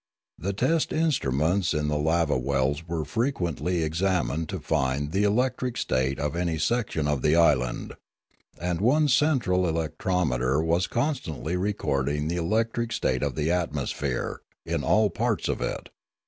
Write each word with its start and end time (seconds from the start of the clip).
The 0.39 0.53
test 0.53 0.91
in 0.91 1.09
struments 1.09 1.77
in 1.77 1.87
the 1.87 1.99
lava 1.99 2.35
wells 2.35 2.87
were 2.87 3.05
frequently 3.05 3.83
examined 3.83 4.49
to 4.49 4.59
find 4.59 5.11
the 5.11 5.21
electric 5.23 5.77
state 5.77 6.17
of 6.17 6.35
any 6.35 6.57
section 6.57 7.07
of 7.07 7.21
the 7.21 7.35
island; 7.35 7.93
and 8.59 8.81
one 8.81 9.07
central 9.07 9.67
electrometer 9.69 10.59
was 10.59 10.87
constantly 10.87 11.55
recording 11.55 12.27
the 12.29 12.37
electric 12.37 12.91
state 12.93 13.21
of 13.21 13.35
the 13.35 13.51
atmosphere 13.51 14.41
in 14.65 14.83
all 14.83 15.11
parts 15.11 15.47
of 15.47 15.61
it. 15.61 15.89